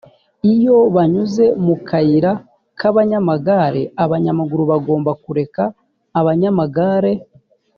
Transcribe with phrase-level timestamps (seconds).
[0.53, 2.31] iyo banyuze mu kayira
[2.79, 5.63] k abanyamagare abanyamaguru bagomba kureka
[6.19, 7.13] abanyamagare